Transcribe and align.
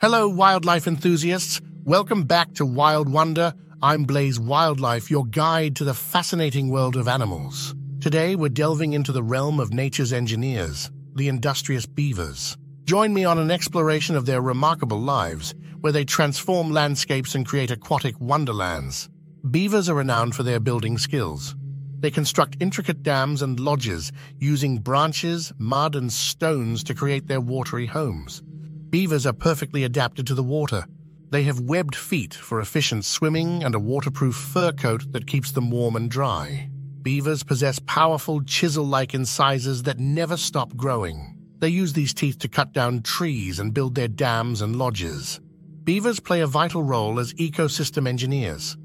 Hello, 0.00 0.28
wildlife 0.28 0.86
enthusiasts. 0.86 1.60
Welcome 1.82 2.22
back 2.22 2.54
to 2.54 2.64
Wild 2.64 3.08
Wonder. 3.08 3.52
I'm 3.82 4.04
Blaze 4.04 4.38
Wildlife, 4.38 5.10
your 5.10 5.26
guide 5.26 5.74
to 5.74 5.82
the 5.82 5.92
fascinating 5.92 6.68
world 6.68 6.94
of 6.94 7.08
animals. 7.08 7.74
Today, 8.00 8.36
we're 8.36 8.48
delving 8.48 8.92
into 8.92 9.10
the 9.10 9.24
realm 9.24 9.58
of 9.58 9.72
nature's 9.72 10.12
engineers, 10.12 10.92
the 11.16 11.26
industrious 11.26 11.84
beavers. 11.84 12.56
Join 12.84 13.12
me 13.12 13.24
on 13.24 13.40
an 13.40 13.50
exploration 13.50 14.14
of 14.14 14.24
their 14.24 14.40
remarkable 14.40 15.00
lives, 15.00 15.52
where 15.80 15.92
they 15.92 16.04
transform 16.04 16.70
landscapes 16.70 17.34
and 17.34 17.44
create 17.44 17.72
aquatic 17.72 18.14
wonderlands. 18.20 19.10
Beavers 19.50 19.88
are 19.88 19.96
renowned 19.96 20.36
for 20.36 20.44
their 20.44 20.60
building 20.60 20.96
skills. 20.96 21.56
They 21.98 22.12
construct 22.12 22.56
intricate 22.60 23.02
dams 23.02 23.42
and 23.42 23.58
lodges 23.58 24.12
using 24.38 24.78
branches, 24.78 25.52
mud, 25.58 25.96
and 25.96 26.12
stones 26.12 26.84
to 26.84 26.94
create 26.94 27.26
their 27.26 27.40
watery 27.40 27.86
homes. 27.86 28.44
Beavers 28.90 29.26
are 29.26 29.34
perfectly 29.34 29.84
adapted 29.84 30.26
to 30.26 30.34
the 30.34 30.42
water. 30.42 30.86
They 31.28 31.42
have 31.42 31.60
webbed 31.60 31.94
feet 31.94 32.32
for 32.32 32.60
efficient 32.60 33.04
swimming 33.04 33.62
and 33.62 33.74
a 33.74 33.78
waterproof 33.78 34.34
fur 34.34 34.72
coat 34.72 35.12
that 35.12 35.26
keeps 35.26 35.52
them 35.52 35.70
warm 35.70 35.94
and 35.94 36.10
dry. 36.10 36.70
Beavers 37.02 37.42
possess 37.42 37.78
powerful 37.80 38.42
chisel-like 38.42 39.12
incisors 39.12 39.82
that 39.82 40.00
never 40.00 40.38
stop 40.38 40.74
growing. 40.74 41.36
They 41.58 41.68
use 41.68 41.92
these 41.92 42.14
teeth 42.14 42.38
to 42.38 42.48
cut 42.48 42.72
down 42.72 43.02
trees 43.02 43.58
and 43.58 43.74
build 43.74 43.94
their 43.94 44.08
dams 44.08 44.62
and 44.62 44.76
lodges. 44.76 45.38
Beavers 45.84 46.18
play 46.18 46.40
a 46.40 46.46
vital 46.46 46.82
role 46.82 47.20
as 47.20 47.34
ecosystem 47.34 48.08
engineers. 48.08 48.78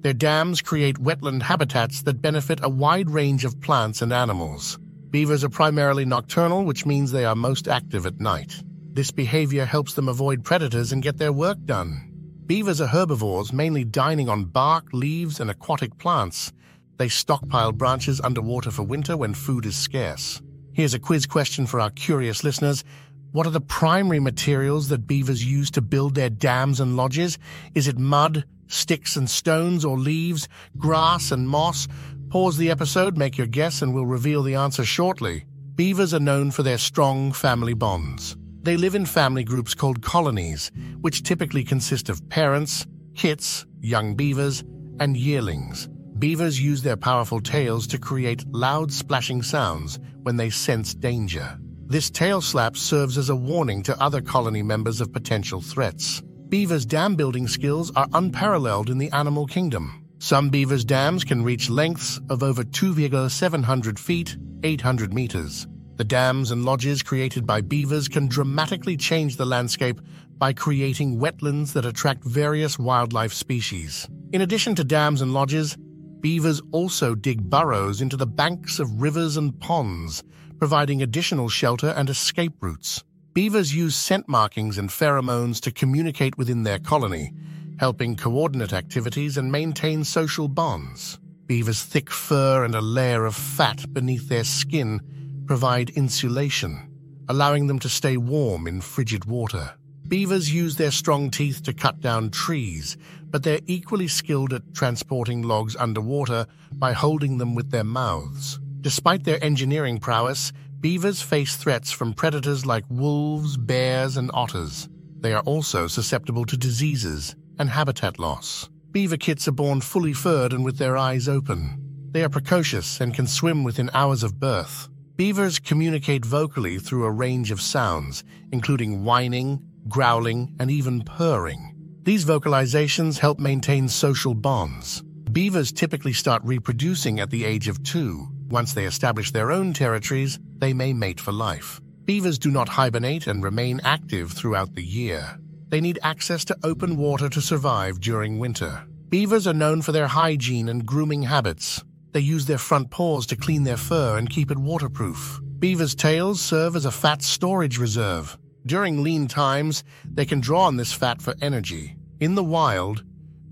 Their 0.00 0.14
dams 0.14 0.62
create 0.62 0.96
wetland 0.96 1.42
habitats 1.42 2.00
that 2.02 2.22
benefit 2.22 2.60
a 2.62 2.68
wide 2.70 3.10
range 3.10 3.44
of 3.44 3.60
plants 3.60 4.00
and 4.00 4.10
animals. 4.10 4.78
Beavers 5.10 5.44
are 5.44 5.50
primarily 5.50 6.06
nocturnal, 6.06 6.64
which 6.64 6.86
means 6.86 7.12
they 7.12 7.26
are 7.26 7.36
most 7.36 7.68
active 7.68 8.06
at 8.06 8.20
night. 8.20 8.62
This 8.92 9.12
behavior 9.12 9.64
helps 9.64 9.94
them 9.94 10.08
avoid 10.08 10.44
predators 10.44 10.90
and 10.90 11.02
get 11.02 11.16
their 11.16 11.32
work 11.32 11.64
done. 11.64 12.10
Beavers 12.46 12.80
are 12.80 12.88
herbivores, 12.88 13.52
mainly 13.52 13.84
dining 13.84 14.28
on 14.28 14.46
bark, 14.46 14.86
leaves, 14.92 15.38
and 15.38 15.48
aquatic 15.48 15.96
plants. 15.98 16.52
They 16.96 17.08
stockpile 17.08 17.70
branches 17.70 18.20
underwater 18.20 18.72
for 18.72 18.82
winter 18.82 19.16
when 19.16 19.32
food 19.32 19.64
is 19.64 19.76
scarce. 19.76 20.42
Here's 20.72 20.92
a 20.92 20.98
quiz 20.98 21.26
question 21.26 21.66
for 21.66 21.80
our 21.80 21.90
curious 21.90 22.42
listeners. 22.42 22.82
What 23.30 23.46
are 23.46 23.50
the 23.50 23.60
primary 23.60 24.18
materials 24.18 24.88
that 24.88 25.06
beavers 25.06 25.44
use 25.44 25.70
to 25.72 25.80
build 25.80 26.16
their 26.16 26.28
dams 26.28 26.80
and 26.80 26.96
lodges? 26.96 27.38
Is 27.76 27.86
it 27.86 27.96
mud, 27.96 28.44
sticks 28.66 29.14
and 29.14 29.30
stones, 29.30 29.84
or 29.84 29.96
leaves, 29.96 30.48
grass 30.78 31.30
and 31.30 31.48
moss? 31.48 31.86
Pause 32.28 32.56
the 32.56 32.70
episode, 32.70 33.16
make 33.16 33.38
your 33.38 33.46
guess, 33.46 33.82
and 33.82 33.94
we'll 33.94 34.06
reveal 34.06 34.42
the 34.42 34.56
answer 34.56 34.84
shortly. 34.84 35.44
Beavers 35.76 36.12
are 36.12 36.18
known 36.18 36.50
for 36.50 36.64
their 36.64 36.78
strong 36.78 37.30
family 37.30 37.74
bonds. 37.74 38.36
They 38.62 38.76
live 38.76 38.94
in 38.94 39.06
family 39.06 39.42
groups 39.42 39.74
called 39.74 40.02
colonies, 40.02 40.70
which 41.00 41.22
typically 41.22 41.64
consist 41.64 42.10
of 42.10 42.28
parents, 42.28 42.86
kits, 43.14 43.64
young 43.80 44.14
beavers, 44.14 44.62
and 44.98 45.16
yearlings. 45.16 45.88
Beavers 46.18 46.60
use 46.60 46.82
their 46.82 46.98
powerful 46.98 47.40
tails 47.40 47.86
to 47.86 47.98
create 47.98 48.46
loud 48.48 48.92
splashing 48.92 49.42
sounds 49.42 49.98
when 50.22 50.36
they 50.36 50.50
sense 50.50 50.94
danger. 50.94 51.58
This 51.86 52.10
tail 52.10 52.42
slap 52.42 52.76
serves 52.76 53.16
as 53.16 53.30
a 53.30 53.36
warning 53.36 53.82
to 53.84 53.98
other 53.98 54.20
colony 54.20 54.62
members 54.62 55.00
of 55.00 55.10
potential 55.12 55.62
threats. 55.62 56.22
Beavers' 56.50 56.84
dam 56.84 57.16
building 57.16 57.48
skills 57.48 57.90
are 57.96 58.08
unparalleled 58.12 58.90
in 58.90 58.98
the 58.98 59.10
animal 59.12 59.46
kingdom. 59.46 60.04
Some 60.18 60.50
beavers' 60.50 60.84
dams 60.84 61.24
can 61.24 61.42
reach 61.42 61.70
lengths 61.70 62.20
of 62.28 62.42
over 62.42 62.62
2,700 62.62 63.98
feet, 63.98 64.36
800 64.62 65.14
meters. 65.14 65.66
The 66.00 66.04
dams 66.04 66.50
and 66.50 66.64
lodges 66.64 67.02
created 67.02 67.46
by 67.46 67.60
beavers 67.60 68.08
can 68.08 68.26
dramatically 68.26 68.96
change 68.96 69.36
the 69.36 69.44
landscape 69.44 70.00
by 70.38 70.54
creating 70.54 71.18
wetlands 71.20 71.74
that 71.74 71.84
attract 71.84 72.24
various 72.24 72.78
wildlife 72.78 73.34
species. 73.34 74.08
In 74.32 74.40
addition 74.40 74.74
to 74.76 74.82
dams 74.82 75.20
and 75.20 75.34
lodges, 75.34 75.76
beavers 76.20 76.62
also 76.72 77.14
dig 77.14 77.50
burrows 77.50 78.00
into 78.00 78.16
the 78.16 78.26
banks 78.26 78.78
of 78.78 79.02
rivers 79.02 79.36
and 79.36 79.60
ponds, 79.60 80.24
providing 80.58 81.02
additional 81.02 81.50
shelter 81.50 81.88
and 81.88 82.08
escape 82.08 82.54
routes. 82.62 83.04
Beavers 83.34 83.74
use 83.74 83.94
scent 83.94 84.26
markings 84.26 84.78
and 84.78 84.88
pheromones 84.88 85.60
to 85.60 85.70
communicate 85.70 86.38
within 86.38 86.62
their 86.62 86.78
colony, 86.78 87.30
helping 87.78 88.16
coordinate 88.16 88.72
activities 88.72 89.36
and 89.36 89.52
maintain 89.52 90.02
social 90.02 90.48
bonds. 90.48 91.18
Beavers' 91.44 91.82
thick 91.82 92.08
fur 92.08 92.64
and 92.64 92.74
a 92.74 92.80
layer 92.80 93.26
of 93.26 93.34
fat 93.34 93.92
beneath 93.92 94.30
their 94.30 94.44
skin 94.44 95.02
provide 95.50 95.90
insulation, 95.90 96.88
allowing 97.28 97.66
them 97.66 97.80
to 97.80 97.88
stay 97.88 98.16
warm 98.16 98.68
in 98.68 98.80
frigid 98.80 99.24
water. 99.24 99.74
Beavers 100.06 100.54
use 100.54 100.76
their 100.76 100.92
strong 100.92 101.28
teeth 101.28 101.60
to 101.64 101.72
cut 101.72 102.00
down 102.00 102.30
trees, 102.30 102.96
but 103.32 103.42
they're 103.42 103.66
equally 103.66 104.06
skilled 104.06 104.52
at 104.52 104.72
transporting 104.74 105.42
logs 105.42 105.74
underwater 105.74 106.46
by 106.74 106.92
holding 106.92 107.38
them 107.38 107.56
with 107.56 107.72
their 107.72 107.82
mouths. 107.82 108.60
Despite 108.80 109.24
their 109.24 109.42
engineering 109.42 109.98
prowess, 109.98 110.52
beavers 110.78 111.20
face 111.20 111.56
threats 111.56 111.90
from 111.90 112.14
predators 112.14 112.64
like 112.64 112.84
wolves, 112.88 113.56
bears, 113.56 114.16
and 114.16 114.30
otters. 114.32 114.88
They 115.18 115.32
are 115.32 115.42
also 115.42 115.88
susceptible 115.88 116.44
to 116.44 116.56
diseases 116.56 117.34
and 117.58 117.70
habitat 117.70 118.20
loss. 118.20 118.70
Beaver 118.92 119.16
kits 119.16 119.48
are 119.48 119.62
born 119.62 119.80
fully 119.80 120.12
furred 120.12 120.52
and 120.52 120.64
with 120.64 120.78
their 120.78 120.96
eyes 120.96 121.28
open. 121.28 121.76
They 122.12 122.22
are 122.22 122.28
precocious 122.28 123.00
and 123.00 123.12
can 123.12 123.26
swim 123.26 123.64
within 123.64 123.90
hours 123.92 124.22
of 124.22 124.38
birth. 124.38 124.88
Beavers 125.20 125.58
communicate 125.58 126.24
vocally 126.24 126.78
through 126.78 127.04
a 127.04 127.10
range 127.10 127.50
of 127.50 127.60
sounds, 127.60 128.24
including 128.52 129.04
whining, 129.04 129.62
growling, 129.86 130.56
and 130.58 130.70
even 130.70 131.02
purring. 131.02 131.74
These 132.04 132.24
vocalizations 132.24 133.18
help 133.18 133.38
maintain 133.38 133.86
social 133.86 134.32
bonds. 134.32 135.02
Beavers 135.30 135.72
typically 135.72 136.14
start 136.14 136.40
reproducing 136.42 137.20
at 137.20 137.28
the 137.28 137.44
age 137.44 137.68
of 137.68 137.82
two. 137.82 138.28
Once 138.48 138.72
they 138.72 138.86
establish 138.86 139.30
their 139.30 139.52
own 139.52 139.74
territories, 139.74 140.38
they 140.56 140.72
may 140.72 140.94
mate 140.94 141.20
for 141.20 141.32
life. 141.32 141.82
Beavers 142.06 142.38
do 142.38 142.50
not 142.50 142.70
hibernate 142.70 143.26
and 143.26 143.44
remain 143.44 143.78
active 143.84 144.32
throughout 144.32 144.74
the 144.74 144.82
year. 144.82 145.38
They 145.68 145.82
need 145.82 145.98
access 146.02 146.46
to 146.46 146.56
open 146.64 146.96
water 146.96 147.28
to 147.28 147.42
survive 147.42 148.00
during 148.00 148.38
winter. 148.38 148.86
Beavers 149.10 149.46
are 149.46 149.52
known 149.52 149.82
for 149.82 149.92
their 149.92 150.08
hygiene 150.08 150.70
and 150.70 150.86
grooming 150.86 151.24
habits. 151.24 151.84
They 152.12 152.20
use 152.20 152.46
their 152.46 152.58
front 152.58 152.90
paws 152.90 153.26
to 153.26 153.36
clean 153.36 153.64
their 153.64 153.76
fur 153.76 154.18
and 154.18 154.28
keep 154.28 154.50
it 154.50 154.58
waterproof. 154.58 155.40
Beavers' 155.58 155.94
tails 155.94 156.40
serve 156.40 156.74
as 156.74 156.84
a 156.84 156.90
fat 156.90 157.22
storage 157.22 157.78
reserve. 157.78 158.36
During 158.66 159.02
lean 159.02 159.28
times, 159.28 159.84
they 160.04 160.26
can 160.26 160.40
draw 160.40 160.64
on 160.64 160.76
this 160.76 160.92
fat 160.92 161.22
for 161.22 161.34
energy. 161.40 161.96
In 162.18 162.34
the 162.34 162.44
wild, 162.44 163.04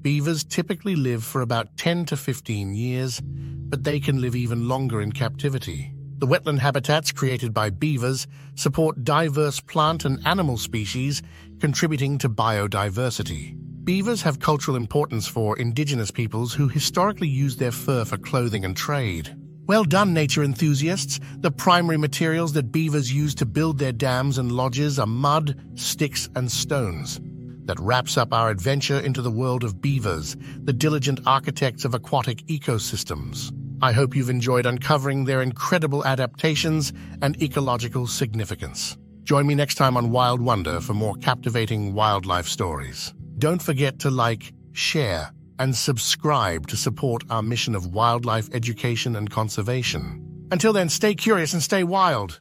beavers 0.02 0.44
typically 0.44 0.96
live 0.96 1.22
for 1.22 1.40
about 1.40 1.76
10 1.76 2.06
to 2.06 2.16
15 2.16 2.74
years, 2.74 3.20
but 3.24 3.84
they 3.84 4.00
can 4.00 4.20
live 4.20 4.34
even 4.34 4.68
longer 4.68 5.00
in 5.00 5.12
captivity. 5.12 5.92
The 6.18 6.26
wetland 6.26 6.58
habitats 6.58 7.12
created 7.12 7.54
by 7.54 7.70
beavers 7.70 8.26
support 8.56 9.04
diverse 9.04 9.60
plant 9.60 10.04
and 10.04 10.18
animal 10.26 10.56
species, 10.56 11.22
contributing 11.60 12.18
to 12.18 12.28
biodiversity. 12.28 13.56
Beavers 13.88 14.20
have 14.20 14.38
cultural 14.38 14.76
importance 14.76 15.26
for 15.26 15.58
indigenous 15.58 16.10
peoples 16.10 16.52
who 16.52 16.68
historically 16.68 17.26
used 17.26 17.58
their 17.58 17.72
fur 17.72 18.04
for 18.04 18.18
clothing 18.18 18.66
and 18.66 18.76
trade. 18.76 19.34
Well 19.64 19.84
done, 19.84 20.12
nature 20.12 20.44
enthusiasts. 20.44 21.18
The 21.38 21.50
primary 21.50 21.96
materials 21.96 22.52
that 22.52 22.70
beavers 22.70 23.10
use 23.10 23.34
to 23.36 23.46
build 23.46 23.78
their 23.78 23.92
dams 23.92 24.36
and 24.36 24.52
lodges 24.52 24.98
are 24.98 25.06
mud, 25.06 25.58
sticks, 25.74 26.28
and 26.36 26.52
stones. 26.52 27.18
That 27.64 27.80
wraps 27.80 28.18
up 28.18 28.34
our 28.34 28.50
adventure 28.50 29.00
into 29.00 29.22
the 29.22 29.30
world 29.30 29.64
of 29.64 29.80
beavers, 29.80 30.36
the 30.64 30.74
diligent 30.74 31.20
architects 31.26 31.86
of 31.86 31.94
aquatic 31.94 32.44
ecosystems. 32.46 33.50
I 33.80 33.92
hope 33.92 34.14
you've 34.14 34.28
enjoyed 34.28 34.66
uncovering 34.66 35.24
their 35.24 35.40
incredible 35.40 36.04
adaptations 36.04 36.92
and 37.22 37.42
ecological 37.42 38.06
significance. 38.06 38.98
Join 39.24 39.46
me 39.46 39.54
next 39.54 39.76
time 39.76 39.96
on 39.96 40.10
Wild 40.10 40.42
Wonder 40.42 40.82
for 40.82 40.92
more 40.92 41.14
captivating 41.14 41.94
wildlife 41.94 42.48
stories. 42.48 43.14
Don't 43.38 43.62
forget 43.62 44.00
to 44.00 44.10
like, 44.10 44.52
share, 44.72 45.30
and 45.60 45.74
subscribe 45.74 46.66
to 46.66 46.76
support 46.76 47.22
our 47.30 47.40
mission 47.40 47.76
of 47.76 47.94
wildlife 47.94 48.48
education 48.52 49.14
and 49.14 49.30
conservation. 49.30 50.48
Until 50.50 50.72
then, 50.72 50.88
stay 50.88 51.14
curious 51.14 51.52
and 51.52 51.62
stay 51.62 51.84
wild. 51.84 52.40